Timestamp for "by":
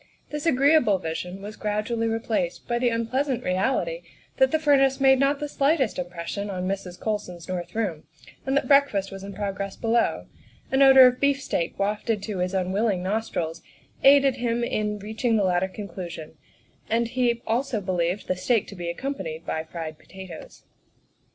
2.67-2.79, 19.45-19.63